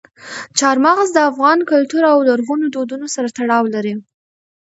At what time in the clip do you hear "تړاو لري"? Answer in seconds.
3.37-3.93